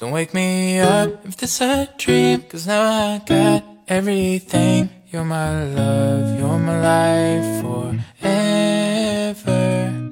[0.00, 4.90] Don't wake me up if this a dream, cause now I got everything.
[5.10, 7.60] You're my love, you're my life
[9.42, 10.08] forever.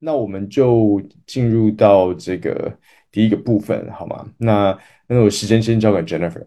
[0.00, 2.76] 那我们就进入到这个
[3.12, 4.26] 第一个部分，好吗？
[4.36, 4.76] 那
[5.06, 6.44] 那我时间先交给 Jennifer。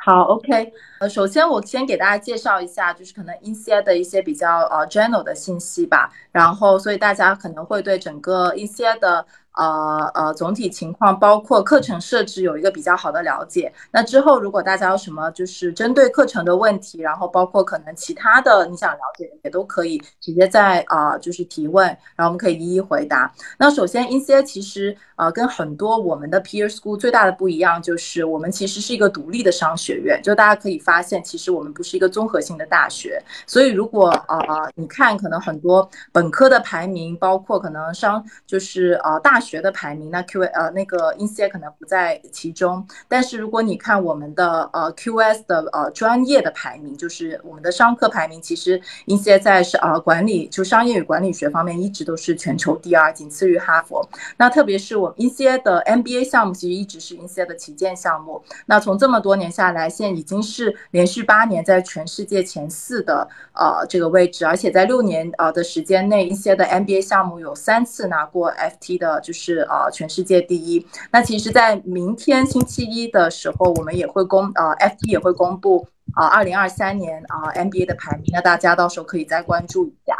[0.00, 6.10] 好，OK，呃，首先我先给大家介绍一下，就是可能 INSEAD 的一些比较呃 general 的信息吧。
[6.32, 9.24] 然后，所以大家可能会对整个 INSEAD 的
[9.58, 13.72] 呃呃总体情况，包括课程设置有一个比较好的了解。
[13.90, 23.32] 那之后，如果大家有什么就是针对课程的问题，然后包括可能其他的你想了解的，也都可以直接在啊就是提问，然后我们可以一一回答。
[23.58, 30.20] 那首先，INSEAD 其实呃跟很多我们的 peer school 最大的不一样，就是我们其实是一个独立的商学院。
[30.22, 33.20] 就大家可以发现，其实我们不是一个综合性的大学。
[33.46, 34.38] 所以，如果呃
[34.76, 42.86] 你看可能很多本科的排名，包括可能商就是呃大学学的排名，那 Q 呃那个 INSEA 可能不在其中。
[43.08, 54.06] 但是如果你看我们的呃 QS 的呃专业的排名，就是我们的商科排名，其实 INSEA 在是呃管理就商业与管理学方面一直都是全球第二，仅次于哈佛。
[54.36, 58.42] 那特别是我们 In C A 的 MBA 项目，其实一直是 INSEA 的旗舰项目。
[58.66, 70.86] 那从这么多年下来，现已经是连续八年在全世界前四的呃这个位置，而且在六年呃的时间内，In C A 的 MBA 项目有三次拿过 FT 的，就是呃全世界第一。
[71.12, 80.16] 那其实，在明天星期一的时候，我们也会公呃 FT 也会公布啊二零二三年啊 MBA 的排名，那大家到时候可以再关注一下。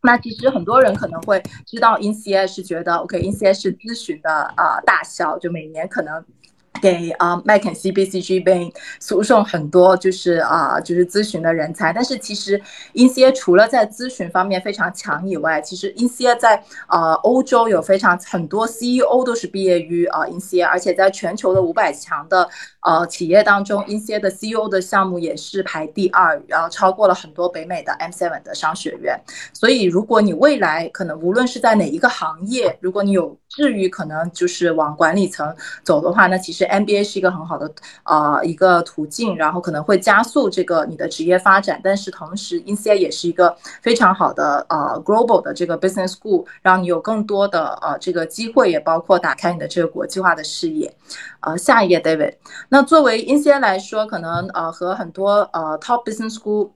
[0.00, 6.24] 那其实很多人可能会知道 i n c a 是觉得 OK，INSEAD 是咨询的啊大校，就每年可能。
[6.80, 12.60] 给啊麦肯锡、BCG、Bain 输送很多就是啊就是咨询的人才，但是其实
[12.94, 22.48] INSEA 除了在咨询方面非常强以外，其实 INSEAD 在呃欧洲有非常很多 CEO 都是毕业于啊 INSEAD，而且在全球的五百强的
[22.80, 29.20] 呃企业当中，INSEA 的 CEO 的项目也是排第二，然后超过了很多北美的 M7 的商学院。
[29.52, 37.72] 所以如果你未来可能无论是在哪一个行业，如果你有至于可能就是往管理层走的话，那其实 MBA 是一个很好的
[38.04, 41.80] 呃一个途径，然后可能会加速这个你的职业发展。
[41.82, 50.94] 但是同时，INSEAD 也是一个非常好的呃 global 的这个 business school，让你有更多的呃这个机会，也包括打开你的这个国际化的视野。
[51.40, 52.34] 呃，下一页，David。
[52.68, 56.70] 那作为 INSEAD 来说，可能呃和很多呃 top business school，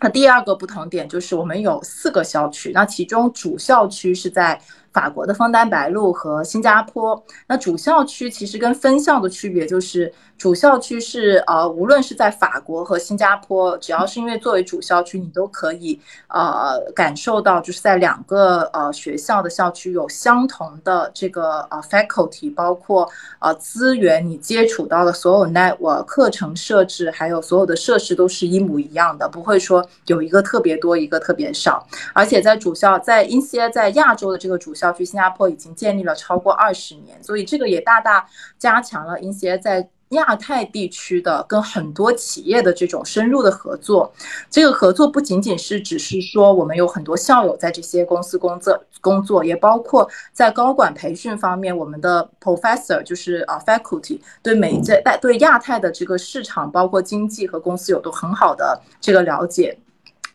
[0.00, 4.60] 那第二个不同点就是我们有四个校区，那其中主校区是在。
[4.96, 10.10] 法国的枫丹白露和新加坡，那主校区其实跟分校的区别就是。
[10.38, 15.98] 主校区是呃，无论是在法国和新加坡，只要是因为作为主校区，你都可以
[16.28, 23.08] 呃感受到，就是在两个呃学校的校区有相同的这个呃 faculty，包括
[23.38, 31.86] 呃资源，你接触到的所有 network 课程设置，还有所有的设施都是一模一样的，不会说有一个特别多，一个特别少。
[32.12, 38.26] 而且在主校，在一些在亚洲的这个主校区，新加坡已经建立了超过二十年，所以这个也大大
[38.58, 39.88] 加强了一些在。
[40.10, 44.12] 亚太地区的跟很多企业的这种深入的合作，
[44.48, 59.76] 这个合作不仅仅是只是说我们有很多校友在这些公司工作工作，也包括在高管培训方面，我们的 professor 就是啊 faculty 对美在对亚太的这个市场，包括经济和公司有都很好的这个了解。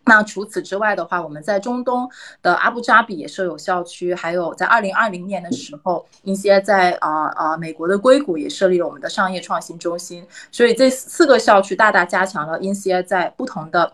[0.05, 2.09] 那除此之外的话，我们在中东
[2.41, 13.93] 的阿布扎比也设有校区，还有在二零二零年的时候，一些在啊啊美国的硅谷也设立了我们的商业创新中心，所以这四个校区大大加强了 INSEA 在不同的。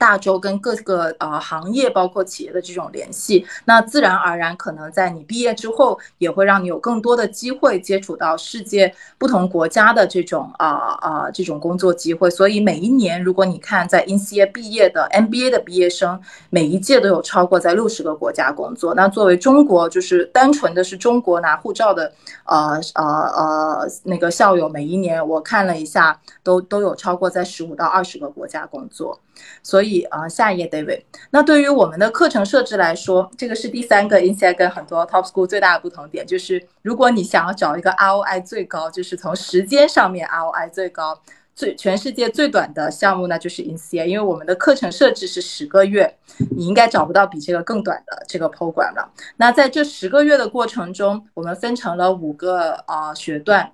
[0.00, 12.30] 大洲跟各个呃行业包括企业的这种联系，那自然而然可能在你毕业之后，也会让你有更多的机会接触到世界不同国家的这种啊啊这种工作机会。
[12.30, 16.18] 所以每一年，如果你看在 i n c a 毕业的 MBA 的毕业生，
[16.48, 18.94] 每一届都有超过在六十个国家工作。
[18.94, 22.10] 那作为中国，就是单纯的是中国拿护照的
[22.46, 29.20] 呃呃呃那个校友，每一年我看了一下，都都有超过在十五到二十个国家工作。
[29.62, 31.02] 所以啊，下一页，David。
[31.30, 41.20] 那对于我们的课程设置来说，这个是第三个 INSEAD 跟很多 Top School 最大的不同点，就是如果你想要找一个 ROI 最高，就是从时间上面 ROI 最高、
[41.54, 44.06] 最全世界最短的项目呢，就是 InCIA。
[44.06, 46.16] 因为我们的课程设置是十个月，
[46.56, 49.10] 你应该找不到比这个更短的这个 program 了。
[49.36, 53.72] 那在这十个月的过程中，我们分成了五个啊学段。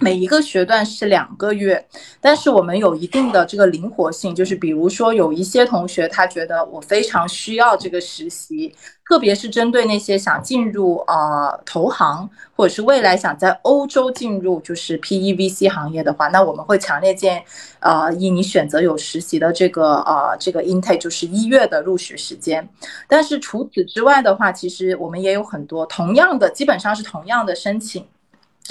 [0.00, 1.86] 每一个学段是两个月，
[2.20, 8.74] 但是我们有一定的这个灵活性，就是比如说有一些同学他觉得我非常需要这个实习，
[9.08, 17.42] 特别是针对那些想进入呃投行或者是未来想在欧洲进入就是 PEVC 行业的话，那我们会强烈建议
[17.80, 22.68] 呃以你选择有实习的这个呃这个 intake 就是一月的入学时间。
[23.08, 28.04] 但是除此之外的话，其实我们也有很多同样的，基本上是同样的申请。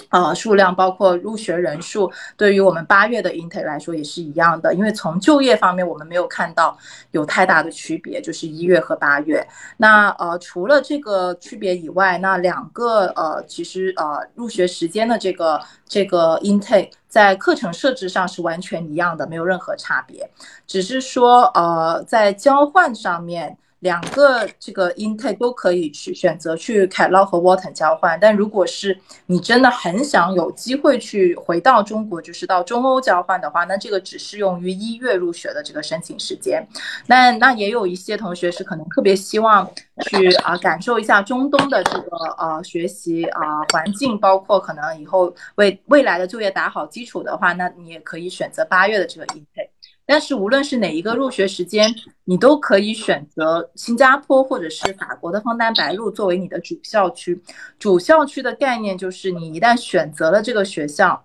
[0.10, 6.78] 呃，数量包括入学人数，对于我们八月的 intake 来说也是一样的，因为从就业方面我们没有看到
[7.12, 9.46] 有太大的区别，就是一月和八月。
[9.78, 20.30] 那呃，除了这个区别以外，那两个呃，其实呃，入学时间的这个这个 intake 在课程设置上是完全一样的，没有任何差别，
[20.68, 23.58] 只是说呃，在交换上面。
[23.80, 36.66] 两个这个 intake 都可以去选择去凯劳和 Wharton 交换，但如果是你真的很想有机会去回到中国，就是到中欧交换的话，那这个只适用于一月入学的这个申请时间。
[37.06, 39.70] 那那也有一些同学是可能特别希望
[40.10, 43.42] 去啊感受一下中东的这个呃学习啊
[43.72, 49.65] 环境，包括可能以后为未来的就业打好基础的话，那你也可以选择八月的这个 intake。
[50.06, 51.94] 但是无论是哪一个入学时间，
[52.26, 57.42] 你都可以选择新加坡或者是法国的枫丹白露作为你的主校区。
[57.80, 61.25] 主校区的概念就是你一旦选择了这个学校。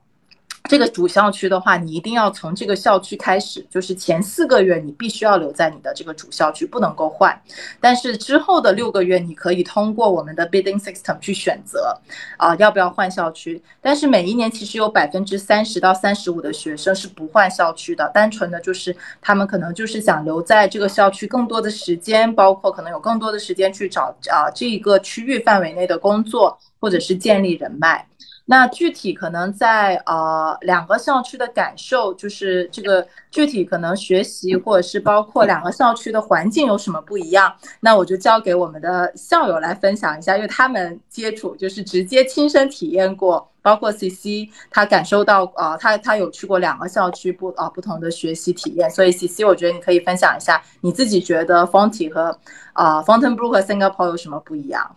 [0.70, 7.37] 这个主校区的话，你一定要从这个校区开始，就是前四个月你必须要留在你的这个主校区，不能够换。
[7.81, 11.99] 但是之后的六个月，你可以通过我们的 bidding system 去选择，
[12.37, 13.61] 啊，要不要换校区？
[13.81, 28.06] 但是每一年其实有百分之三十到三十五的学生是不换校区的，单纯的就是他们可能就是想留在这个校区更多的时间，包括可能有更多的时间去找啊这一个区域范围内的工作，或者是建立人脉。
[28.50, 52.37] 那具体可能在呃两个校区的感受，就是这个具体可能学习或者是包括两个校区的环境有什么不一样，那我就交给我们的校友来分享一下，因为他们接触就是直接亲身体验过，包括 C C 他感受到呃他他有去过两个校区不啊不同的学习体验，所以 C C 我觉得你可以分享一下你自己觉得 Fonty 和
[52.73, 54.97] 啊 Fontainebleau 和 Singapore 有什么不一样。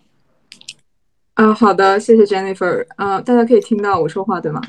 [1.36, 2.86] 啊，好的，谢谢 Jennifer。
[2.96, 4.62] 呃，大家可以听到我说话对吗？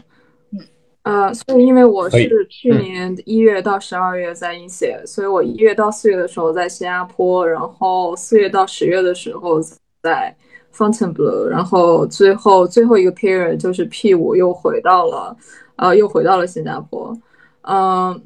[0.50, 0.58] 嗯。
[1.02, 9.61] 呃，所以因为我是去年一月到十二月在 INSEAD，所以我一月到四月的时候在新加坡，然后四月到十月的时候
[10.02, 10.34] 在
[10.75, 15.37] Fontainebleau，然后最后最后一个 period 就是 P 五又回到了，
[15.76, 17.14] 呃，又回到了新加坡。
[17.61, 18.19] 嗯，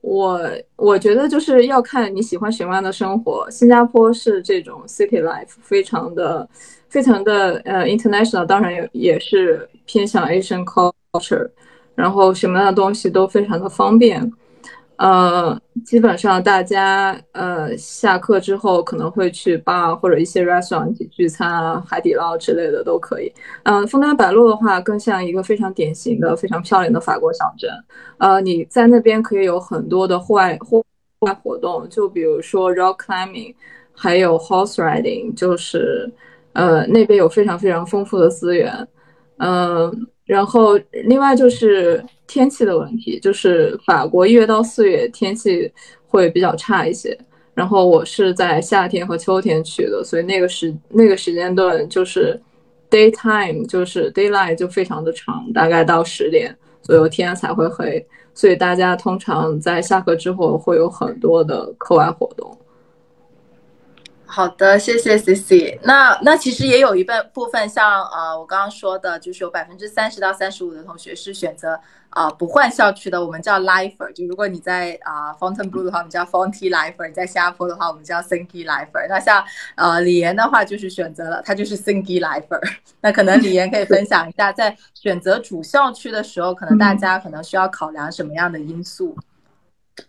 [0.00, 0.40] 我
[0.76, 3.46] 我觉得就是要看你喜欢什么样的生活。
[3.50, 6.48] 新加坡是这种 city life，非常的。
[6.92, 11.48] 非常的呃，international，当然也也是偏向 Asian culture，
[11.94, 14.30] 然后什么样的东西都非常的方便，
[14.96, 23.32] 呃，基本上大家呃下课之后可能会去 bar 或者一些 restaurant 一起聚餐啊，海底捞之类的都可以。
[23.62, 27.70] 嗯，枫丹白露的话更像一个非常典型的、非常漂亮的法国小镇。
[28.18, 30.84] 呃，你在那边可以有很多的户外户
[31.20, 33.54] 外活动，就比如说 rock climbing，
[33.94, 36.12] 还有 horse riding，就是。
[36.52, 38.88] 呃，那边有非常非常丰富的资源，
[39.38, 39.90] 嗯，
[40.24, 45.72] 然后另外就是天气的问题，就是法国一月到四月天气
[46.06, 47.18] 会比较差一些。
[47.54, 52.40] 然后我是在夏天和秋天去的，所以那个时那个时间段就是
[52.90, 62.56] daytime，就是 daylight 就非常的长，大概到十点左右天才会黑，所以大家通常在下课之后会有很多的课外活动。
[64.34, 65.78] 好的，谢谢 C C。
[65.82, 74.10] 那那其实也有一半部分，像呃我刚刚说的，就是有百分之三十到三十五的同学是选择啊不换校区的，我们叫 lifer。
[74.14, 79.06] 就如果你在啊 Fontainebleau 的话，我们叫 Fonty lifer；你在新加坡的话，我们叫 Sinky lifer。
[79.06, 82.58] 那像呃李岩的话，就是选择了他就是 Sinky lifer。
[83.02, 89.14] 那可能李岩可以分享一下，在选择主校区的时候，可能大家可能需要考量什么样的因素？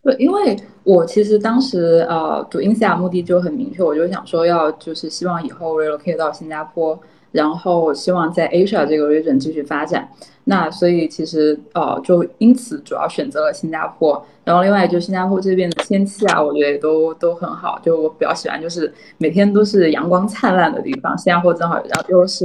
[0.01, 6.97] 对，因为我其实当时呃读 INSEAD 目的就很明确，我就想说要就是希望以后 relocate 到新加坡，
[7.31, 10.09] 然后希望在 Asia 这个 region 继续发展。
[10.45, 14.25] 那所以其实呃就因此主要选择了新加坡。
[14.43, 21.17] 然后另外就新加坡这边的天气啊，我觉得都都很好，就我比较喜欢就是每天都是阳光灿烂的地方。
[21.17, 22.43] 新加坡正好然后又是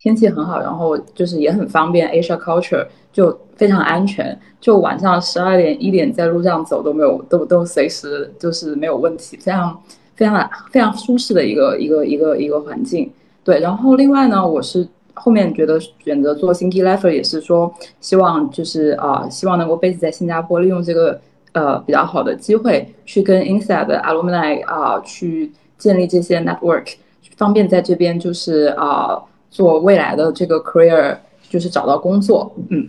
[0.00, 2.86] 天气很好，然后就是也很方便 Asia culture。
[3.12, 9.76] 就非常安全，就晚上十二点一点在路上走都没有，都都随时就是没有问题，非常
[10.14, 13.10] 非常非常舒适的一个一个一个一个环境。
[13.42, 26.94] 对，然后另外呢，我是后面觉得选择做 Thinky Level 也是说希望就是啊，希望能够 base 在新加坡，利用这个呃比较好的机会去跟 Inside 的 Alumni 啊去建立这些 network，
[27.36, 32.88] 方便在这边就是啊做未来的这个 career，就是找到工作，嗯。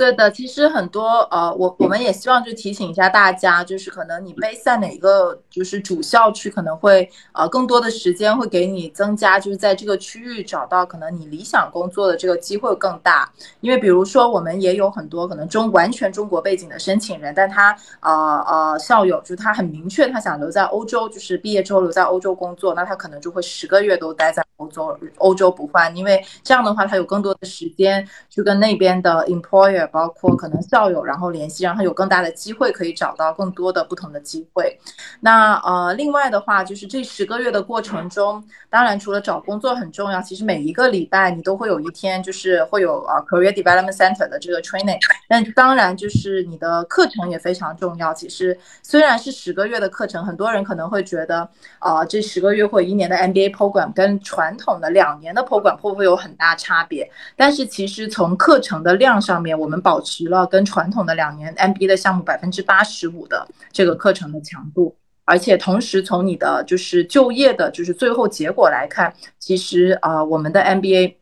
[0.00, 13.30] 对的，其实很多呃，我我们也希望就提醒一下大家，就是可能你背在哪个就是主校区，可能会呃更多的时间会给你增加，就是在这个区域找到可能你理想工作的这个机会更大。
[13.60, 18.10] 因为比如说我们也有很多可能中完全中国背景的申请人，但他呃
[18.48, 29.89] 呃校友就他很明确他想留在欧洲，就是毕业之后留在欧洲工作，那他可能就会十个月都待在欧洲，欧洲不换，因为这样的话他有更多的时间去跟那边的 employer。
[29.90, 34.78] 包括可能校友，然后联系，让他有更大的机会可以找到更多的不同的机会。
[35.20, 44.98] 那呃，另外的话，就是这十个月的过程中，当然除了找工作很重要，其实每一个礼拜你都会有一天，就是会有呃 career development center 的这个 training。
[45.28, 48.14] 但当然就是你的课程也非常重要。
[48.14, 51.48] 其实虽然是十个月的课程，很多人可能会觉得，
[51.80, 57.10] 呃，这十个月或一年的 MBA program 跟传统的两年的 program 会不会有很大差别？
[57.36, 71.14] 但是其实从课程的量上面，我们保持了跟传统的两年 MBA 的项目百分之八十五的这个课程的强度，而且同时从你的就是就业的，就是最后结果来看，其实呃我们的 MBA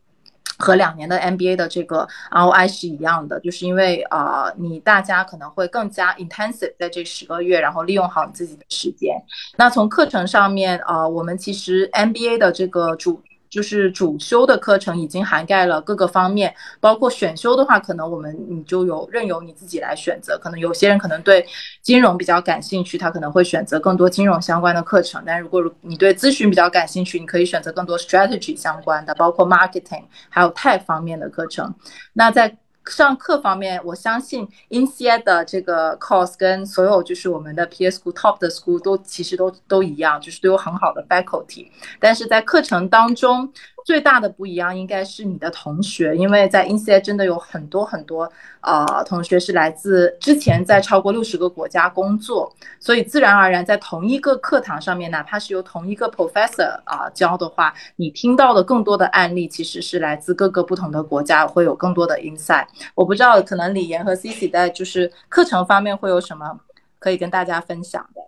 [0.58, 9.16] 和两年的 MBA 的这个 ROI 是一样的，就是因为呃你大家可能会更加 intensive 在这十个月，然后利用好你自己的时间。
[9.56, 13.22] 那从课程上面呃我们其实 MBA 的这个主。
[13.50, 20.38] 就是主修的课程已经涵盖了各个方面，包括选修的话，可能我们你就有任由你自己来选择。
[20.38, 21.44] 可能有些人可能对
[21.82, 25.22] 金融比较感兴趣，他可能会选择更多金融相关的课程。
[25.26, 31.74] 但如果你对咨询比较感兴趣，你可以选择更多 strategy 相关的，包括 marketing 还有 tech 方面的课程。
[32.12, 32.56] 那在
[32.88, 41.68] 上课方面，我相信 i n c i a 的这个 course 跟所有就是我们的 PS School top 的 school 都其实都都一样，就是都有很好的 faculty，
[42.00, 43.52] 但是在课程当中。
[43.88, 48.30] 最大的不一样应该是你的同学，因为在 INSEA 真的有很多很多
[48.60, 62.66] 呃同学是来自之前在超过六十个国家工作，所以自然而然在同一个课堂上面，哪怕是由同一个 professor 啊教的话，你听到的更多的案例其实是来自各个不同的国家，会有更多的 insight。
[62.94, 66.60] 我不知道可能李岩和 Cici 在就是课程方面会有什么
[66.98, 68.20] 可以跟大家分享的。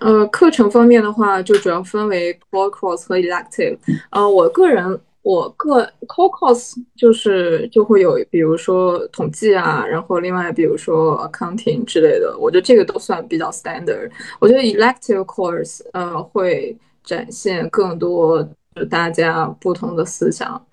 [0.00, 3.76] 呃，课程方面的话，就主要分为 core course 和 elective。
[4.10, 14.10] 呃，我个人，我个 core course 就是就会有，比如说统计啊，然后另外比如说 accounting 之类的，我觉得这个都算比较 standard。
[14.38, 18.48] 我觉得 elective course 呃会展现更多
[18.88, 20.66] 大家不同的思想，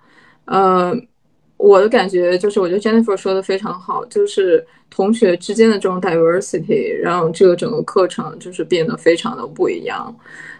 [0.46, 0.94] 呃。
[1.58, 10.14] 我的感觉就是，我觉得 Jennifer 说的非常好，就是同学之间的这种 diversity，让这个整个课程就是变得非常的不一样。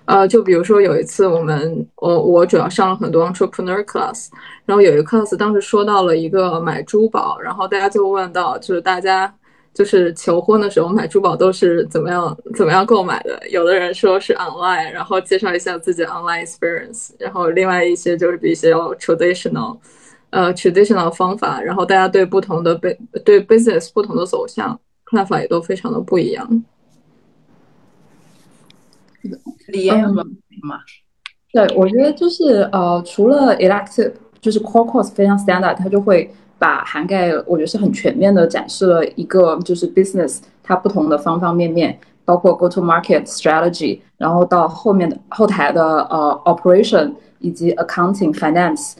[0.07, 4.28] 呃，就比如说有一次我们，我我主要上了很多 entrepreneur class，
[4.64, 9.33] 然后有一个 class 当时说到了一个买珠宝，然后大家就问到，就是大家
[9.73, 13.40] 就是求婚的时候买珠宝都是怎么样怎么样购买的？
[13.50, 19.76] 有的人说是 online，然后介绍一下自己 online experience，然后另外一些就是比较 traditional。
[20.30, 22.94] 呃，traditional 方法，然后大家对不同的 b
[23.25, 26.62] 对 business 不同的走向看法也都非常的不一样。
[29.68, 30.23] 李岩吗？
[31.52, 48.92] 对，我觉得就是呃，除了 elective，就是 core course 非常 standard，它就会把涵盖，我觉得是很全面的展示了一个就是 business 它不同的方方面面，包括 go to market strategy，然后到后面的后台的呃 operation 以及 accounting finance。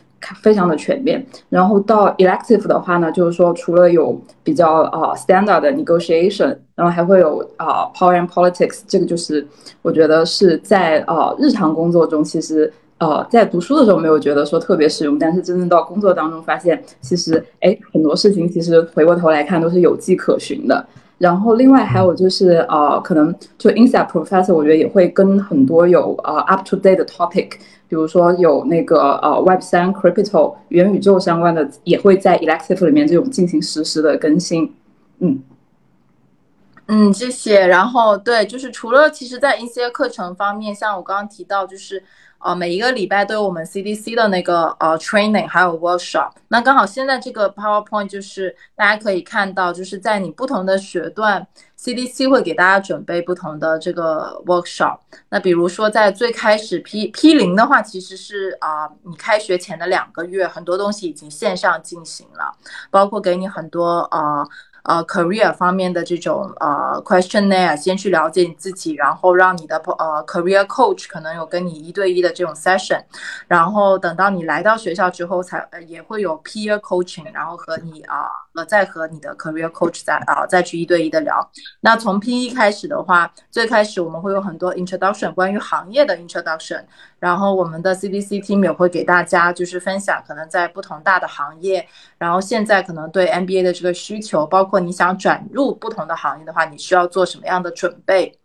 [0.43, 9.47] 非常的全面，然后到 elective 的话呢，就是说除了有比较啊 standard 的 negotiation，然后还会有啊 power and politics，这个就是
[9.81, 20.85] 我觉得是在啊日常工作中，其实呃在读书的时候没有觉得说特别实用，但是真正到工作当中发现，其实哎很多事情其实回过头来看都是有迹可循的。
[21.19, 27.53] 然后另外还有就是呃可能就 inside professor，我觉得也会跟很多有呃 up to date 的 topic。
[27.89, 34.75] 比如说有那个呃 Web 三 Crypto 元宇宙相关的，也会在 Elective 里面这种进行实时的更新，
[35.21, 35.43] 嗯，
[36.87, 37.67] 嗯，谢谢。
[37.67, 42.03] 然后对，就是除了其实，在一些课程方面，像我刚刚提到，就是
[42.41, 46.31] 呃，每一个礼拜都有我们 CDC 的那个呃 training，还有 workshop。
[46.49, 51.47] 那刚好现在这个 PowerPoint 就是大家可以看到，就是在你不同的学段
[51.81, 54.99] ，CDC 会给大家准备不同的这个 workshop。
[55.31, 62.55] 那比如说在最开始 P P 零的话，其实是啊，你开学前的两个月，很多东西已经线上进行了，
[62.91, 64.47] 包括给你很多啊。
[64.89, 73.05] 呃，career 方面的这种呃 questionnaire，先去了解你自己，然后让你的呃 career coach 可能有跟你一对一的这种 session，
[73.47, 81.39] 然后等到你来到学校之后，才呃也会有 peer coaching，然后和你啊呃再和你的 career coach 再啊再去一对一的聊。
[81.81, 86.83] 那从 P 一开始的话，最开始我们会有很多 introduction 关于行业的 introduction。
[87.21, 91.85] 然后我们的 CDC team 也会给大家就是分享，可能在不同大的行业，
[92.17, 98.39] 然后现在可能对 MBA 的这个需求，包括你想转入不同的行业的话，你需要做什么样的准备。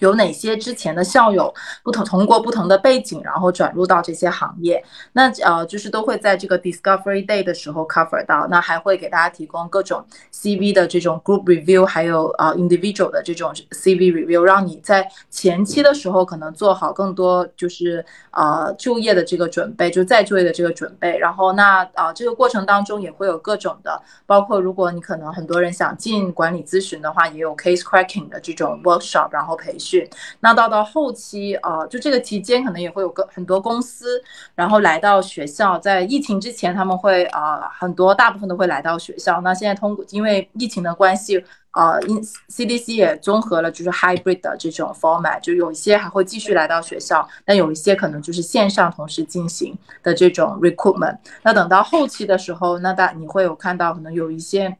[0.00, 1.52] 有哪些之前的校友
[1.82, 4.82] 不同通过不同的背景，然后转入到这些行业？
[5.12, 8.46] 那呃，就是都会在这个 Discovery Day 的时候 cover 到。
[8.48, 21.18] 那还会给大家提供各种 CV 的这种 group review，还有呃 individual 的这种 CV review，让你在前期的时候可能做好更多就是呃就业的这个准备，就再就业的这个准备。
[21.18, 30.08] 然后那啊这个过程当中也会有各种的，包括如果你可能很多人想进管理咨询的话，也有 case cracking 的这种 workshop，然后培训。
[30.40, 34.22] 那到到后期，呃，就这个期间可能也会有个很多公司，
[34.54, 35.78] 然后来到学校。
[35.78, 39.40] 在疫情之前，他们会呃很多大部分都会来到学校。
[39.42, 41.42] 那现在通过因为疫情的关系，
[41.72, 51.18] 呃，因 CDC 也综合了就是 hybrid 的这种 format，就有一些还会继续来到学校，但有一些可能就是线上同时进行的这种 recruitment。
[51.42, 54.76] 那等到后期的时候，那大你会有看到可能有一些。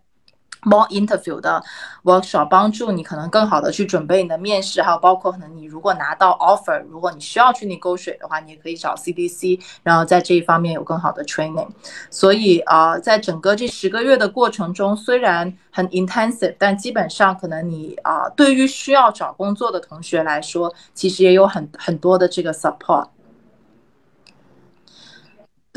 [0.63, 1.63] More interview 的
[2.05, 11.69] workshop 帮助你可能更好的去准备你的面试，还有包括可能你如果拿到 offer，如果你需要去 negotiate 的话，你也可以找 CDC，然后在这一方面有更好的 training。
[12.11, 23.09] 所以啊，在整个这十个月的过程中，虽然很 intensive，但基本上可能你啊，对于需要找工作的同学来说，其实也有很很多的这个 support。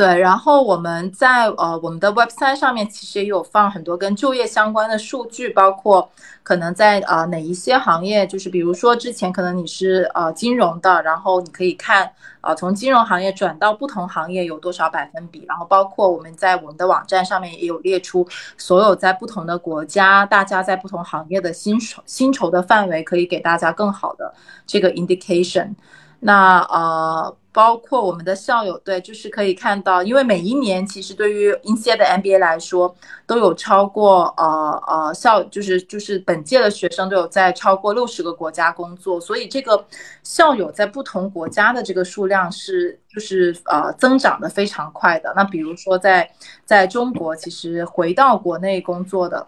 [0.01, 6.09] 对，然后我们在呃我们的 website 上面其实也有放很多跟就业相关的数据，包括
[6.41, 24.33] 可能在呃哪一些行业，就是比如说之前可能你是呃金融的，然后你可以看呃从金融行业转到不同行业有多少百分比，然后包括我们在我们的网站上面也有列出所有在不同的国家大家在不同行业的薪酬薪酬的范围，可以给大家更好的
[24.65, 25.75] 这个 indication。
[26.21, 27.35] 那呃。
[27.53, 32.95] 包括我们的校友，对，就是可以看到，因为每一年其实对于 i n s 的 MBA 来说，
[33.27, 39.85] 都有超过呃呃校，就是就是本届的学生都有在超过六十个国家工作，所以这个
[40.23, 45.33] 校友在不同国家的这个数量是就是呃增长的非常快的。
[45.35, 46.31] 那比如说在
[46.63, 49.45] 在中国，其实回到国内工作的。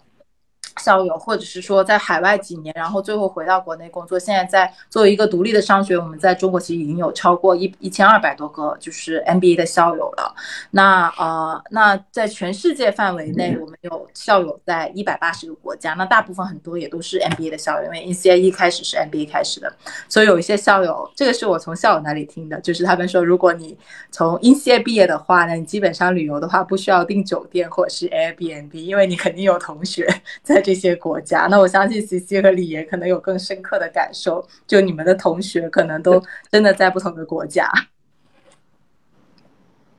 [0.82, 4.18] 校友，或者是说在海外几年，然后最后回到国内工作。
[4.18, 10.36] 现在在作为一个独立的商学，我们在中国其实已经有超过一一千二百多个就是 MBA 的校友了。
[10.72, 15.94] 那呃，那在全世界范围内，我们有校友在一百八十个国家。
[15.94, 19.72] 那大部分很多也都是 MBA 的校友，因为 ECA 一开始是 MBA 开始的，
[20.10, 23.78] 所以有一些校友，这个是我从校友那里听的，就是他们说，如果你
[24.12, 30.08] 从 ECA 毕业的话呢，你基本上旅游的话不需要订酒店或者是 Airbnb，因为你肯定有同学
[30.42, 30.63] 在。
[30.64, 34.48] 这些国家，那我相信 C C 和李岩可能有更深刻的感受。
[34.66, 37.70] 就你们的同学可能都真的在不同的国家，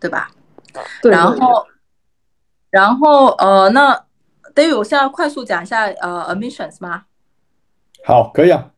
[0.01, 0.31] 对吧？
[1.03, 1.13] 对。
[1.13, 1.67] 然后，
[2.71, 4.05] 然后呃，那
[4.55, 7.05] David，我现在快速讲一下呃 admissions 吗？
[8.05, 8.71] 好，可以啊。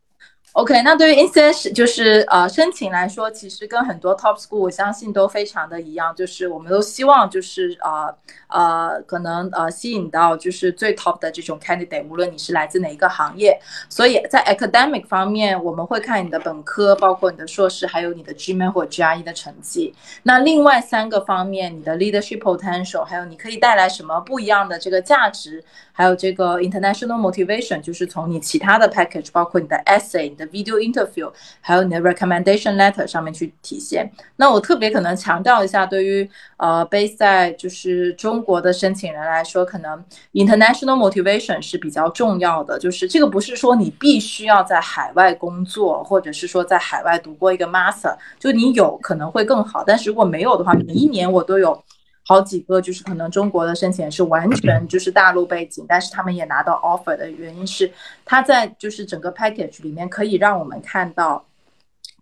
[0.56, 8.16] OK，那对于 i n s e n 就是呃申请来说，其实跟很多 top school 我相信都非常的一样，就是我们都希望就是呃
[8.48, 13.60] 呃可能呃吸引到就是最 top 的这种 candidate，无论你是来自哪一个行业。
[13.90, 19.94] 所以在 academic 方面，我们会看你的本科，包括你的硕士，还有你的 GMA 或 GRE 的成绩。
[20.22, 30.45] 那另外三个方面，你的 leadership potential，还有你可以带来什么不一样的这个价值，还有这个 international motivation，就是从你其他的 package，包括你的 essay 的。
[30.48, 31.30] Video interview，
[31.60, 34.10] 还有你的 recommendation letter 上面去体现。
[34.36, 42.78] 那我特别可能强调一下，对于呃 base 在就是中国的申请人来说，可能 international motivation 是比较重要的。
[42.78, 49.82] 就是这个不是说你必须要在海外工作，或者是说在海外读过一个 master，就你有可能会更好。
[49.86, 51.82] 但是如果没有的话，每一年我都有。
[52.26, 57.90] 好几个就是可能中国的申请人是完全 就是大陆背景，但是他们也拿到 offer 的原因是，
[58.24, 61.44] 他在就是整个 package 里面可以让我们看到，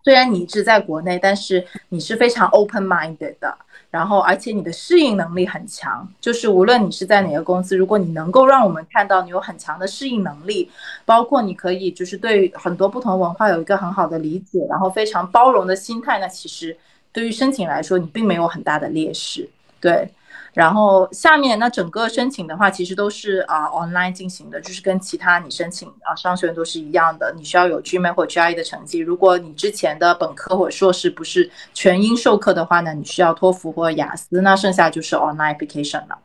[0.03, 3.57] 虽然你一直在国内，但是你是非常 open minded 的。
[3.91, 10.69] 然后，而且你的适应能力很强，就是无论你是在哪个公司，如果你能够让我们看到你有很强的适应能力，
[11.05, 16.77] 包括你可以就是对很多不同文化有一个很好的理解，然后非常包容的心态，那其实
[17.13, 19.49] 对于申请来说，你并没有很大的劣势，
[19.85, 20.09] 对。
[20.53, 27.31] 然后下面那整个申请的话，其实都是啊 online 进行的，就是跟其他你申请啊商学院都是一样的。
[27.35, 28.99] 你需要有 GMA 或 GRE 的成绩。
[28.99, 34.39] 如果你之前的本科或硕士不是全英授课的话呢，你需要托福或雅思。
[34.41, 36.17] 那剩下就是 online application 了。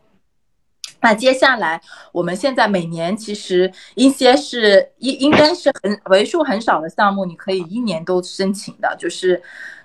[1.00, 9.42] 那接下来我们现在每年其实一些是应应该是很为数很少的项目，你可以一年都申请的，就是。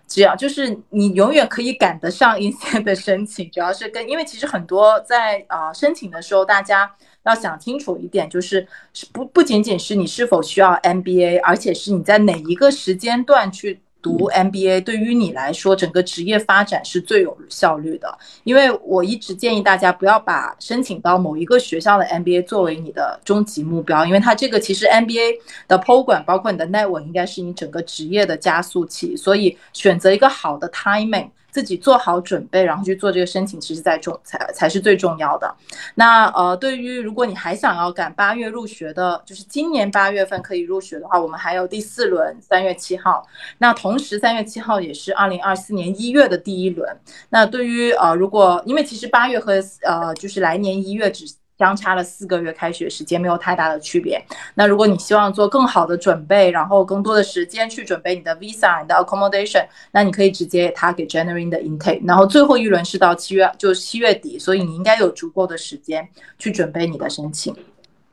[0.08, 6.92] 只要就是你永远可以赶得上一些的申请，主要是跟因为其实很多在啊申请的时候，大家
[7.24, 13.82] 要想清楚一点，就是是不不仅仅是你是否需要 MBA，而且是你在哪一个时间段去。
[14.06, 18.16] 读 MBA 对于你来说，整个职业发展是最有效率的。
[18.44, 31.30] 因为我一直建议大家不要把申请到某一个学校的 MBA 作为你的终极目标，因为它这个其实 MBA 的 program 包括你的 network 应该是你整个职业的加速器，所以选择一个好的 timing。
[31.56, 35.56] 自己做好准备，然后去做这个申请，其实在重才才是最重要的。
[35.96, 43.26] 那呃，对于如果你还想要赶八月入学的，就是今年八月份可以入学的话，我们还有第四轮，三月七号。
[43.60, 46.94] 那同时三月七号也是二零二四年一月的第一轮。
[47.30, 51.26] 那对于呃，如果因为其实八月和呃就是来年一月只。
[51.58, 54.22] 相差了四个月开学时间，没有太大的区别。
[54.56, 62.02] 那如果你希望做更好的准备，然后更多的时间去准备你的 visa、你的 accommodation，那你可以直接他给 January 的 intake。
[62.06, 66.06] 然后最后一轮是到七月，就七月底，所以你应该有足够的时间
[66.38, 67.56] 去准备你的申请。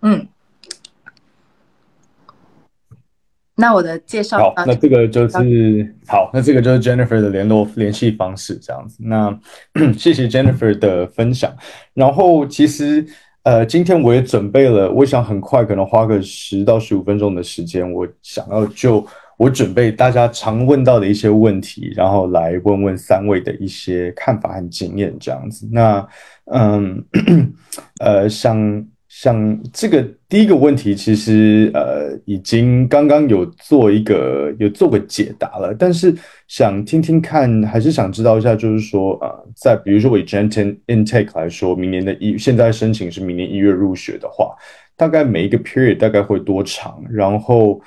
[0.02, 0.28] 嗯，
[3.56, 8.98] 那我的介绍好，那这个就是好，那这个就是 Jennifer 的联络联系方式，这样子。
[9.00, 9.36] 那
[9.98, 11.52] 谢谢 Jennifer 的分享。
[11.94, 13.04] 然后其实。
[13.44, 19.04] 呃，今天我也准备了，我想很快可能花个十到十五分钟的时间，我想要就
[19.36, 25.68] 我准备大家常问到的一些问题，然后来问问三位的一些看法和经验这样子。
[25.72, 26.06] 那
[26.46, 27.04] 嗯，
[28.00, 28.86] 呃，像。
[29.14, 36.16] 像这个第一个问题，其实呃已经刚刚有做一个有做个解答了，但是
[36.48, 44.56] 想听听看，还是想知道一下，就是说呃，在比如说以 Gentle Intake 来说，明年的一现在申请是明年一月入学的话，
[44.96, 47.04] 大概每一个 period 大概会多长？
[47.10, 47.78] 然后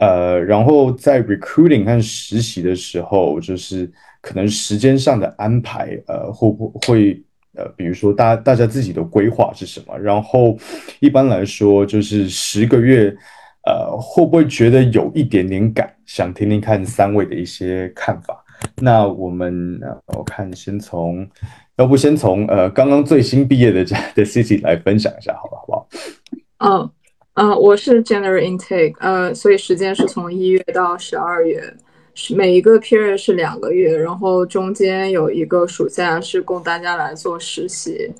[0.00, 3.88] 呃，然后在 recruiting 和实习的时候，就是
[4.20, 7.22] 可能时间上的安排，呃，会不会？
[7.54, 9.98] 呃，比如说大大家自己的规划是什么？
[9.98, 10.56] 然后
[11.00, 13.14] 一般来说就是十个月，
[13.66, 15.94] 呃，会不会觉得有一点点赶？
[16.06, 18.42] 想听听看三位的一些看法。
[18.80, 21.28] 那我们我看先从，
[21.76, 25.66] 要不先从呃刚刚最新毕业的这的 Cici 来分享一下，好不好？
[25.66, 25.88] 不好？
[26.58, 26.90] 嗯
[27.34, 31.62] 嗯，我是 January intake，呃，所以时间是从一月到十二月。
[32.14, 38.12] 是每一个 period 是两个月，然后中间有一个暑假是供大家来做实习。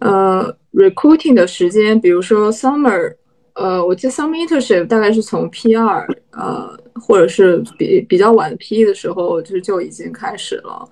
[0.00, 3.14] 呃，recruiting 的时间，比如说 summer，
[3.54, 10.88] 呃，我记得 summer internship 大概是从 P 二，呃，或者是比比较晚 P 一的时候就是就已经开始了。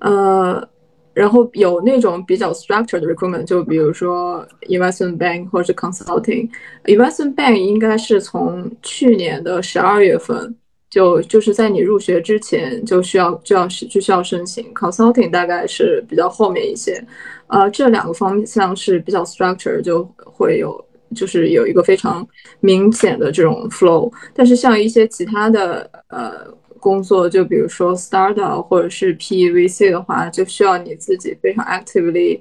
[0.00, 0.68] 呃，
[1.14, 6.48] 然后有那种比较 structured 的 recruitment，就比如说 investment bank 或者是 consulting。
[6.84, 10.54] investment bank 应该是从去年的十二月份。
[10.92, 17.02] 就就是在你入学之前就需要就要就需要申请 consulting，大概是比较后面一些，
[17.46, 22.28] 呃，这两个方向是比较 structure，就会有就是有一个非常
[22.60, 24.12] 明显的这种 flow。
[24.34, 26.46] 但是像一些其他的呃
[26.78, 32.38] 工作，就比如说 startup 或者是 PVC 的话，就需要你自己非常 actively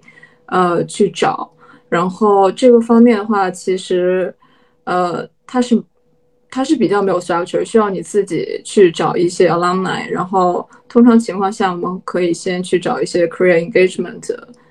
[0.47, 1.49] 呃去找。
[1.87, 4.35] 然后这个方面的话，其实
[4.83, 5.81] 呃它是。
[6.51, 14.21] 它是比较没有 structure，需要你自己去找一些 alumni，然后通常情况下，我们可以先去找一些 career engagement，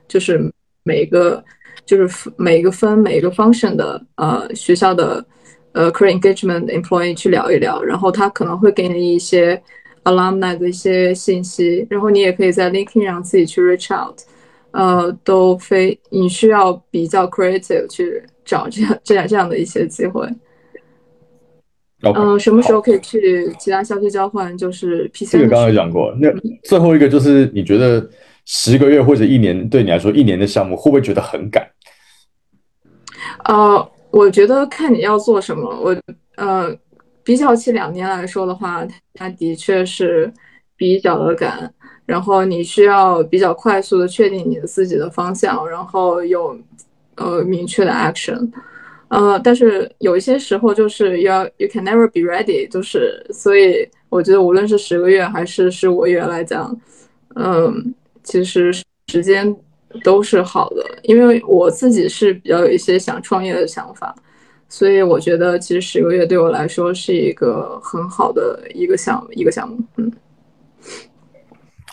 [0.07, 0.39] 就是
[0.83, 1.43] 每一个
[1.87, 5.25] 就是每一个分每一个 function 的呃学校的
[5.73, 9.61] 呃 career engagement employee 去聊一聊，然后他可能会给你一些
[10.05, 14.19] alumni 的一些信息，然后你也可以在 LinkedIn 上自己去 reach out，
[14.73, 20.29] 呃，都非你需要比较 creative 去找这样这样这样的一些机会。
[22.03, 24.57] 嗯，什么时候可以去其他校区交换？
[24.57, 25.39] 就是 P 三。
[25.39, 26.15] 这个刚刚讲过。
[26.19, 26.29] 那
[26.65, 28.09] 最后一个就是，你觉得
[28.47, 31.63] 十个月或者一年对你来说一年的项目，会不会觉得很赶？
[33.45, 35.69] 呃，我觉得看你要做什么。
[35.69, 35.95] 我
[36.37, 36.75] 呃，
[37.23, 38.83] 比较起两年来说的话，
[39.13, 40.33] 它的确是
[40.77, 41.71] 比较的赶。
[42.07, 46.59] 然后你需要比较快速的确定你的自己的方向，然后有
[47.17, 48.51] 呃明确的 action。
[49.11, 56.75] 呃，但是有一些时候就是要 you can never be ready，就是所以我觉得无论是十个月还是十五个月来讲，
[57.37, 57.95] 嗯，
[58.25, 58.73] 其实
[59.09, 59.55] 时间。
[60.05, 64.15] 都是好的，因为我自己是比较有一些想创业的想法，
[64.69, 69.83] 所以我觉得其实十个月对我来说是一个很好的一个项一个项目。
[69.97, 70.13] 嗯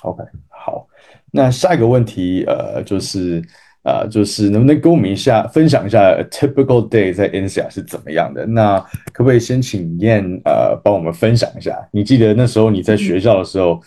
[0.03, 0.87] ，OK，好，
[1.31, 3.41] 那下一个问题，呃，就是
[3.87, 8.45] 呃，就是能不能跟我们一下分享一下 typical day 在 Insia 是怎么样的？
[8.45, 8.77] 那
[9.13, 11.73] 可不可以先请燕呃帮我们分享一下？
[11.91, 13.79] 你记得那时候你在学校的时候？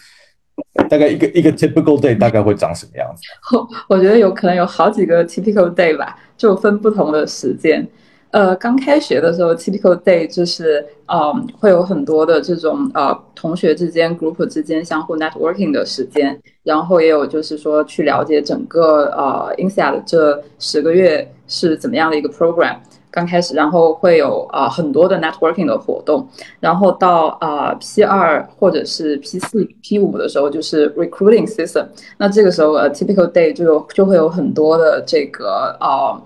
[0.91, 3.23] 大概一个一个 typical day 大概会长什么样子？
[3.89, 7.87] 我觉得有可能有好几个 typical day 吧，就分不同的时间。
[8.31, 22.77] 呃，刚开学的时候，typical day 就是嗯，会有很多的这种呃同学之间 group 之间相互 networking 的时间，然后也有就是说去了解整个呃 INSEAD 的这十个月是怎么样的一个 program。
[23.13, 26.25] 刚开始，然后会有啊很多的 networking 的活动，
[26.61, 31.87] 然后到啊 P 二或者是 P 四、P 五的时候，就是 recruiting season。
[32.19, 36.23] 那这个时候呃 typical day 就有就会有很多的这个啊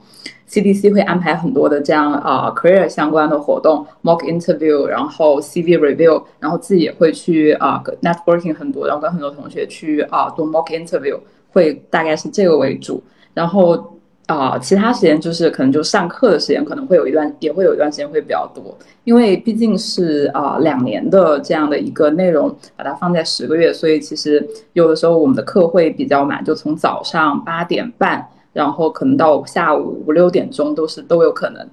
[0.55, 11.19] CDC 会安排很多的这样啊 career 相关的活动，mock interview，然后 CV review，然后自己也会去啊 networking 很多，然后跟很多同学去啊做 mock interview，
[11.53, 13.03] 会大概是这个为主，
[13.35, 13.91] 然后。
[14.27, 31.69] 啊，其他时间就是可能就上课的时间，可能会有一段，也会有一段时间会比较多，因为毕竟是啊两年的这样的一个内容，把它放在十个月，所以其实有的时候我们的课会比较满，就从早上八点半，然后可能到下午五六点钟都是都有可能。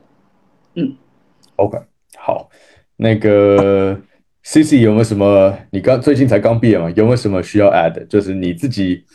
[0.75, 0.93] 嗯
[1.55, 1.77] ，OK，
[2.17, 2.49] 好，
[2.97, 3.97] 那个
[4.43, 5.57] C C 有没有什么？
[5.71, 8.05] 你刚最近才刚毕业嘛，有没有什么需要 add？
[8.07, 9.05] 就是你自己，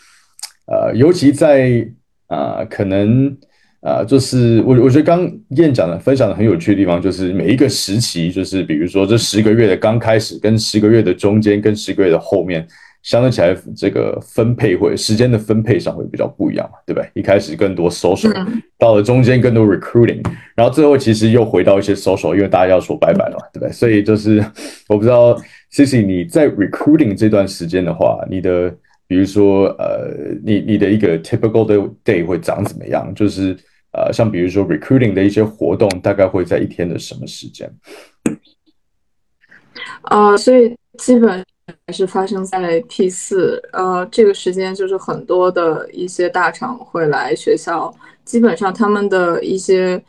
[0.66, 1.86] 呃，尤其在。
[2.28, 3.38] 啊，可能
[3.82, 12.66] 啊，就是我我觉得刚燕讲的分享的很有趣的地方，就是每一个时期，就是比如说这十个月的刚开始，跟十个月的中间，跟十个月的后面，
[13.06, 17.08] 相对起来，这个分配或者时间的分配上会比较不一样嘛，对不对？
[17.14, 18.30] 一开始更多 social，
[18.78, 20.20] 到了中间更多 recruiting，
[20.54, 23.72] 然后最后其实又回到一些 social，因为大家要说拜拜了嘛，对不对？
[23.72, 24.44] 所以就是
[24.88, 25.34] 我不知道
[25.72, 28.74] ，Cici 你在 recruiting 这段时间的话，你的。
[29.08, 30.10] 比如说，呃，
[30.44, 33.14] 你你的一个 typical 的 day 会长怎么样？
[33.14, 33.56] 就是
[33.92, 37.72] 呃，像比如说 recruiting 的一些活动，大概会在一天的什么时间？
[40.10, 47.92] 呃，所以基本还还是发生在 P 四，呃，这个时间就是很多的一些大厂会来学校，
[48.24, 50.00] 基本上他们的一些，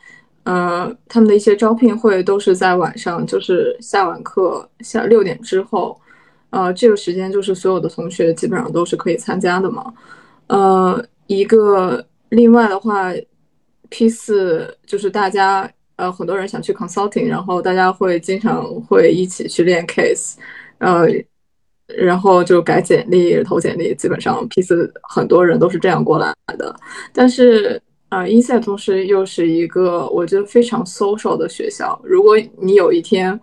[0.44, 5.98] 呃，他们的一些招聘会都是在晚上，就是下完课下六点之后。
[6.50, 9.92] 呃，这个时间就是所有的同学基本上都是可以参加的嘛。
[10.46, 13.12] 呃，一个另外的话
[13.90, 20.36] ，P 四就是大家呃很多人想去 consulting，然后大家会经常会一起去练 case，
[20.78, 21.06] 呃，
[21.96, 26.74] 然后就改简历、投简历，基本上 P 四很多人都是这样过来的。
[27.12, 33.38] 但是啊，inside 同时又是一个我觉得非常 social 的学校，如果你有一天。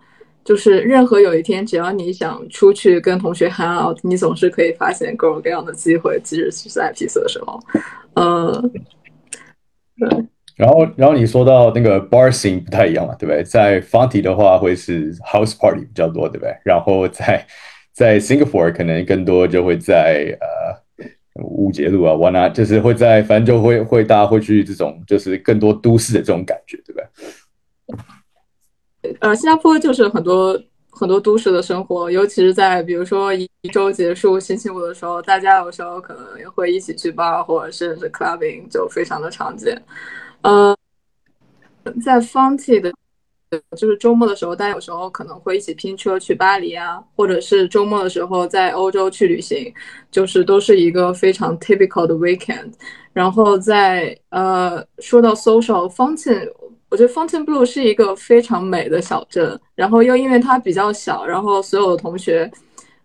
[0.46, 7.58] 就是任何有一天，只要你想出去跟同学 hang out，你总是可以发现各种各样的机会，即使是在 P 四的时候。
[8.14, 8.70] 嗯，
[9.98, 10.24] 对。
[10.54, 13.42] 然后，然后你说到那个 bar scene 不太一样嘛，对不对？
[13.42, 16.56] 在 Fonty 的话会是 house party 比较多，对不对？
[16.64, 17.44] 然后在
[17.96, 20.46] 在 Singapore 可能更多就会在呃
[21.42, 27.06] 五节路啊，One 就是会在，反正就会会大家会去这种就是更多都市的这种感觉，对不对？
[29.20, 39.82] 呃，新加坡就是很多很多都市的生活，尤其是在比如说一周结束星期五的时候，大家有时候可能也会一起去 bar 或者是 clubbing，就非常的常见。
[40.42, 40.76] 呃，
[42.04, 42.92] 在 Fonty 的，
[43.76, 49.72] 就是周末的时候，大家有时候可能会一起拼车去巴黎啊，或者是周末的时候在欧洲去旅行，
[50.10, 52.72] 就是都是一个非常 typical 的 weekend。
[53.12, 56.52] 然后在呃，说到 social，Fonty。
[56.88, 62.48] 我觉得 fountain blue 是一个非常美的小镇，然后又因为它比较小，然后所有的同学，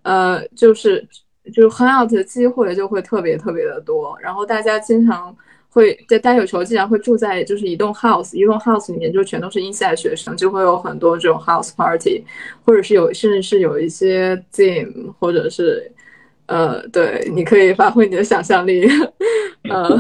[0.04, 1.06] 呃，就是
[1.52, 5.36] 就 hang out 的机会就会特别特别的多，然后大家经常
[5.74, 12.24] 会在大家有时候竟然会住在就是一栋 house，一栋 house 里面就全都是 inside 学生，就会有很多这种 house party，
[12.66, 15.90] 或者是有甚至是有一些 team，或者是
[16.48, 18.86] 呃，对，你可以发挥你的想象力，
[19.70, 19.98] 呃，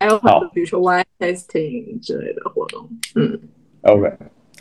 [0.00, 3.38] 还有很多，比如说 wine tasting 之类的活动，嗯
[3.82, 4.10] ，OK，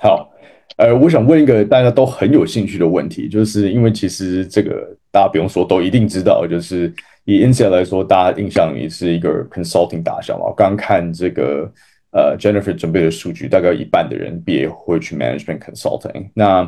[0.02, 0.30] 好，
[0.76, 11.72] 呃，我想问一个大家都很有兴趣的问题，就是因为其实这个大家不用说都一定知道，就是以 i n s i a 来说，大家印象里是一个 consulting 大小嘛，我刚看这个。
[12.18, 16.30] 呃，Jennifer 准备的数据，大概一半的人毕业会去 management consulting。
[16.34, 16.60] 那，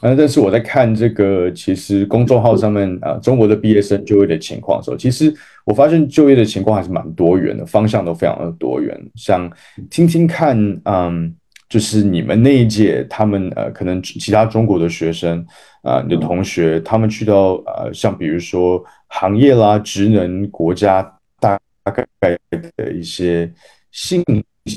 [0.00, 5.32] 呃，但是我在看这个，其实公众号上面啊，中国的毕业生就业的情况的时候，其实
[5.64, 9.00] 我发现就业的情况还是蛮多元的，方向都非常的多元。
[9.14, 9.48] 想
[9.88, 11.32] 听听看，嗯，
[11.70, 15.42] 就是你们那一届，他们呃，可能其他中国的学生
[15.82, 21.00] 啊，你的同学，他们去到呃，像比如说行业啦、职能、国家，
[21.40, 21.58] 大
[21.90, 23.50] 概的一些
[23.90, 24.22] 性。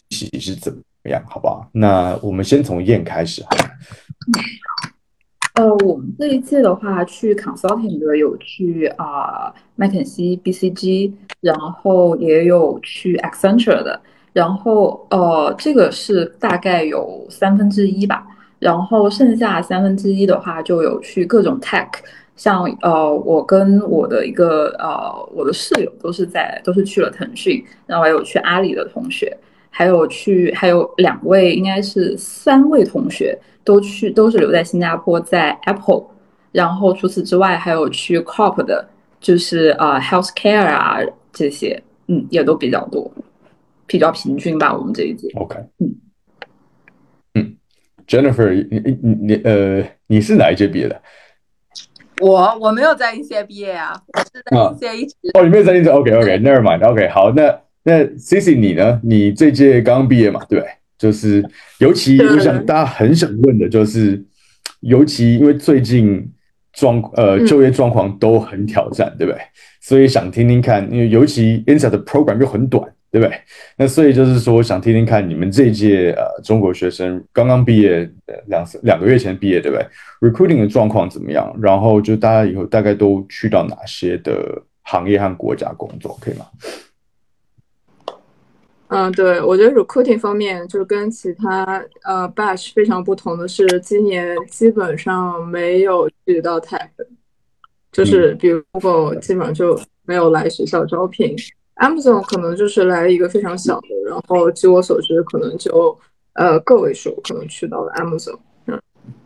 [0.09, 0.79] 是怎么
[1.09, 1.21] 样？
[1.27, 1.69] 好不好？
[1.73, 3.43] 那我们先从燕开始。
[5.55, 14.01] 呃，我们这一届的话，去 consulting 的有去啊麦肯锡、BCG，然后也有去 Accenture 的，
[14.33, 18.27] 然后呃，这个是大概有三分之一吧。
[18.59, 21.89] 然后剩下三分之一的话，就有去各种 tech，
[22.35, 29.37] 像呃，我跟我的一个呃我的室友都是在都是去了腾讯，然后还有去阿里的同学。
[29.75, 36.03] 还有去，还有两位，应该是三位同学都去，都是留在新加坡，在 Apple。
[36.51, 38.87] 然后除此之外，还有去 Corp 的，
[39.19, 40.99] 就是啊，Healthcare 啊
[41.31, 43.11] 这些，嗯，也都比较多，
[43.93, 44.75] 比较平均吧。
[44.75, 45.29] 我们这一届。
[45.35, 45.95] OK，嗯
[47.35, 47.55] 嗯
[48.07, 50.99] ，Jennifer，你你你呃，你是哪一届毕业的？
[52.19, 55.13] 我我没有在一些毕业啊，我是在一些一直。
[55.35, 56.83] 哦，你没有在一些？OK OK，Never mind。
[56.83, 57.59] OK，好，那。
[57.85, 59.01] 那 Cici 你呢？
[59.03, 60.39] 你这届刚刚毕业嘛？
[60.47, 60.63] 对
[60.97, 61.45] 就是
[61.79, 64.23] 尤其我想大家很想问的就是，
[64.79, 66.31] 尤其因为最近
[66.71, 69.41] 状呃就业状况都很挑战，对不对？
[69.81, 73.39] 所以想听听看，因为尤其 Insight 的 program 又很短，对不对？
[73.77, 78.11] 那所以就是说想听听看你们这一届呃中国学生刚刚毕业
[78.47, 79.85] 两两个月前毕业，对不对
[80.19, 81.55] ？Recruiting 的状况怎么样？
[81.61, 86.47] 然后就大家以后大概都去到哪些的行业和国家工作，可以吗？
[88.87, 96.89] 嗯，对，我觉得 recruiting 方面就是跟其他呃 batch 非常不同的是，今年基本上没有去到 tech，
[97.91, 101.35] 就是比如 Google 基本上就没有来学校招聘
[101.77, 105.97] ，Amazon 可能就是来一个非常小的，然后据我所知，可能就
[106.33, 108.79] 呃个位数可能去到了 Amazon，嗯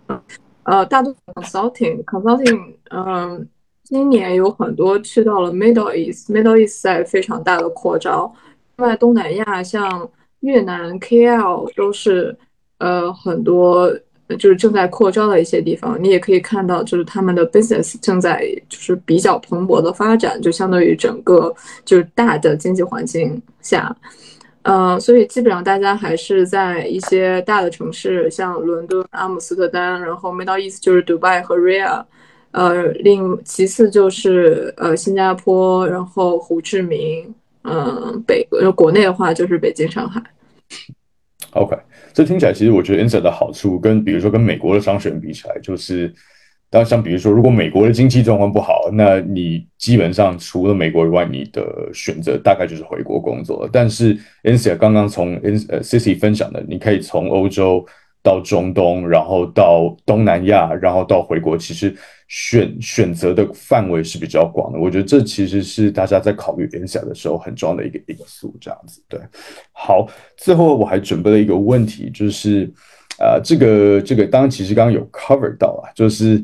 [0.08, 0.22] 嗯，
[0.64, 3.48] 呃，大多 consulting consulting，嗯，
[3.84, 8.34] 今年有很多去到了 Middle East，Middle East 在非常大的扩招。
[8.78, 10.10] 另外，东南亚像
[10.42, 12.38] 越南、KL 都是
[12.80, 13.92] 呃很多
[14.38, 15.98] 就是正在扩招的一些地方。
[16.02, 21.54] 你也可以看到，就是他们的 business 正在就是比较蓬勃的发展，就相对于整个
[21.86, 23.96] 就是大的经济环境下，
[24.63, 32.04] 呃，所以基本上大家还是在一些大的城市，像伦敦、阿姆斯特丹，然后 Middle East 就是 Dubai 和 Ria，
[32.52, 37.34] 呃，另其次就是呃新加坡，然后胡志明。
[37.70, 40.24] 嗯，北国内的话就是北京、上海。
[41.52, 41.78] OK，
[42.18, 46.12] 这听起来其实我觉得 Insa 的好处跟比如说跟美国的商学院比起来，就是
[46.68, 53.70] 当像比如说如果美国的经济状况不好，那你基本上除了美国以外，你的选择大概就是回国工作。
[53.72, 57.86] 但是 Insa 刚刚从 In 呃 Cici 分享的，你可以从欧洲。
[58.24, 61.96] 到中东，然后到东南亚，然后到回国，其实
[62.28, 64.80] 选选择的范围是比较广的。
[64.80, 68.56] 我觉得这其实是大家在考虑联想的时候很重要的一个因素。
[68.60, 69.20] 这样子，对。
[69.72, 72.70] 好，最后我还准备了一个问题，就是
[73.20, 76.44] 呃，这个这个，当然其实刚刚有 cover 到啊，就是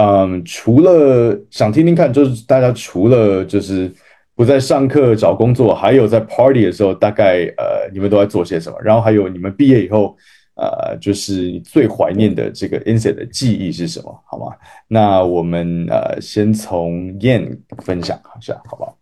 [0.00, 3.92] 嗯，除了想听听看，就是大家除了就是
[4.36, 8.78] 不在上课找工作，还有在 party 的时候，大概呃，你们都在做些什么？
[8.80, 10.16] 然后还有你们毕业以后。
[10.56, 14.22] 呃，就是最怀念的这个 insect 的记忆是什么？
[14.24, 14.54] 好吗？
[14.86, 18.96] 那我们呃，先从 yan 分享一下，好不好？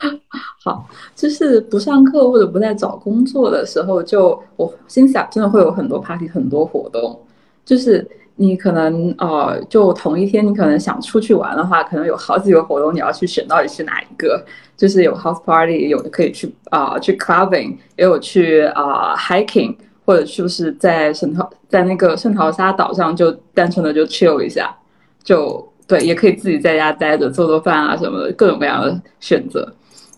[0.62, 7.18] 好，就是不上课或者不在找工作的时候，就我心想，真的会有很多 party，很多活动。
[7.64, 14.44] 就是你可能呃，就同一天，你可能想出去玩的话，可能有好几个活动，你要去选到底是哪一个。
[14.76, 19.74] 就是有 house party，有的可以去啊，去 clubbing，也有去啊 hiking。
[20.04, 24.74] 或者就是在圣淘在那个圣淘沙岛上，就单纯的就 chill 一下，
[25.22, 29.70] 就对，也可以自己在家待着做做饭啊什么的，各种各样的选择。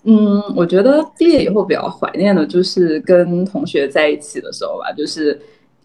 [0.05, 5.37] 嗯，我觉得毕业以后比较怀念的就是跟同学在一起的时候吧，就是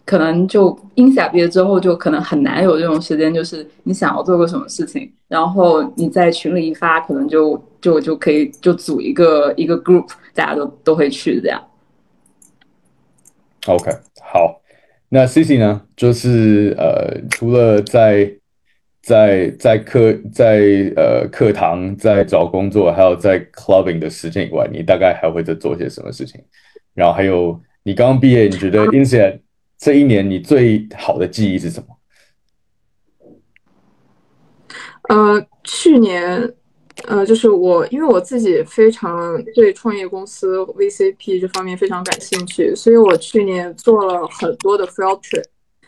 [0.06, 11.60] 可能就应下毕业之后，就可能很难有这种时间，就是你想要做个什么事情，然后你在群里一发，可能就就就可以就组一个一个 group，大家都都会去这样。
[13.66, 14.60] OK，好，
[15.08, 15.86] 那 Cici 呢？
[15.94, 18.28] 就是呃，除了在
[19.00, 26.42] 在在课在呃课堂在找工作，还有在 clubbing 的时间以外，你大概还会在做些什么事情？
[26.92, 29.38] 然后还有你刚刚毕业，你觉得 Insia
[29.78, 31.86] 这一年你最好的记忆是什么？
[35.08, 36.52] 呃，去年。
[37.08, 45.44] 呃，就是我，因为我自己非常对创业公司 VCP 这方面非常感兴趣，所以我去年做了很多的 field trip，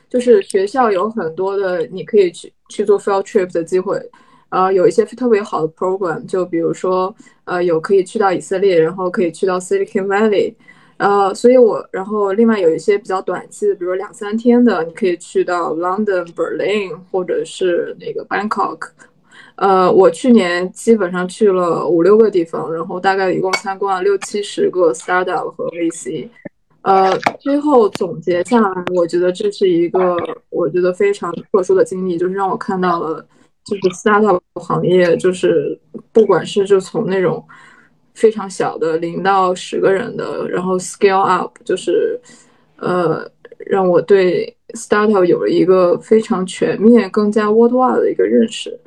[0.09, 4.01] 就是学校有很多的你可以去去做 field trip 的机会，
[4.49, 10.55] 呃，有一些特别好的 program，就比如说，呃，有可以去到以色列，然后可以去到 Silicon Valley，
[10.97, 18.89] 呃，所以我，然后另外有一些比较短期的，比如两三天的，你可以去到 London、Berlin 或者是那个 Bangkok。
[19.57, 26.29] 呃，我去年基本上去了五六个地方，然后大概一共参观了六七十个 startup 和 VC。
[26.83, 30.17] 呃，最后总结下来，我觉得这是一个
[30.51, 33.27] 我觉得非常特殊的经历，就是让我看到了，
[33.65, 35.79] 就是 startup 行业，就是
[36.13, 37.43] 不管是就从那种
[38.15, 42.21] 非常小的零到十个人的，然后 scale up，就是
[42.77, 43.27] 呃，
[43.67, 48.79] 让我对 startup 有了一个非常全面、更加 worldwide 的一个认识。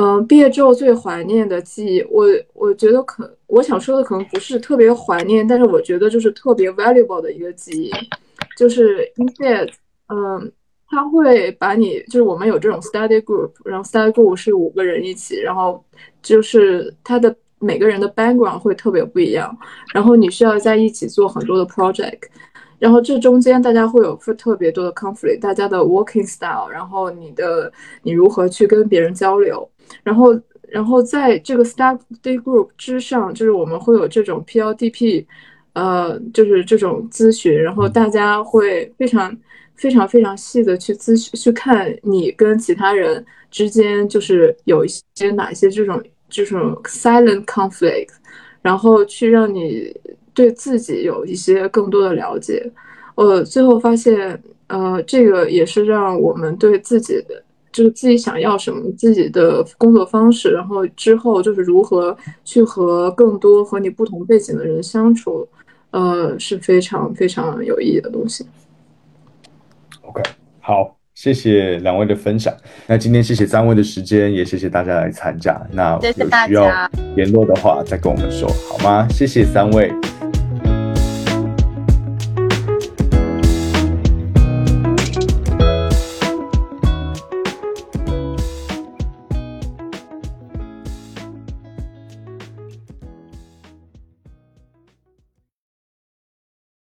[0.00, 2.24] 嗯，毕业之后最怀念的记忆，我
[2.54, 7.90] 我觉得可我想说的可能不是特别怀念，但是我觉得就是特别 valuable 的一个记忆，
[8.56, 9.72] 就是因为
[10.08, 10.52] 嗯，
[10.88, 15.84] 他会把你就是我们有这种 study group，然后 study group 是五个人一起，然后
[16.22, 19.58] 就是他的每个人的 background 会特别不一样，
[19.92, 22.20] 然后你需要在一起做很多的 project。
[22.78, 27.72] 然后这中间大家会有特别多的 conflict，大家的 working style，然后你的
[28.04, 29.68] 你如何去跟别人交流，
[30.02, 35.24] 然后然后在这个 study group 之上，就是我们会有这种 PLDP，
[35.72, 39.36] 呃，就是这种咨询，然后大家会非常
[39.74, 48.08] 非常非常细的去咨询，去看你跟其他人之间就是有一些哪些这种这种 silent conflict，
[48.62, 49.94] 然后去让你。
[50.34, 52.64] 对自己有一些更多的了解，
[53.16, 57.42] 呃，最后发现，呃，这个也是让我们对自己的，
[57.72, 65.46] 就是自己想要什么，自己的工作方式，然后之后就是如何去和更多和你不同背景的人相处，
[65.90, 68.46] 呃，是非常非常有意义的东西。
[70.02, 70.22] OK，
[70.60, 70.94] 好。
[71.14, 72.54] 谢谢两位的分享。
[72.86, 75.60] 那今天谢谢三位的时间，也谢谢大家来参加。
[75.72, 76.70] 那有需要
[77.16, 79.08] 联络的话，再跟我们说好吗？
[79.10, 79.92] 谢谢三位。